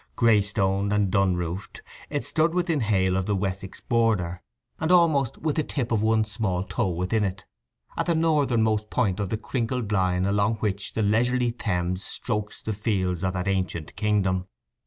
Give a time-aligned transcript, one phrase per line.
[0.15, 4.41] Grey stoned and dun roofed, it stood within hail of the Wessex border,
[4.79, 7.45] and almost with the tip of one small toe within it,
[7.95, 12.73] at the northernmost point of the crinkled line along which the leisurely Thames strokes the
[12.73, 14.47] fields of that ancient kingdom.